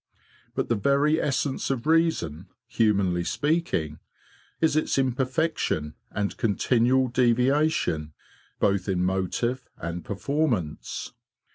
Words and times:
But 0.55 0.67
the 0.67 0.73
very 0.73 1.21
essence 1.21 1.69
of 1.69 1.85
reason, 1.85 2.47
humanly 2.65 3.23
speaking, 3.23 3.99
is 4.59 4.75
its 4.75 4.97
imperfection 4.97 5.93
and 6.09 6.35
continual 6.37 7.07
deviation 7.07 8.13
both 8.59 8.89
in 8.89 9.03
motive 9.05 9.67
and 9.77 10.03
performance. 10.03 11.13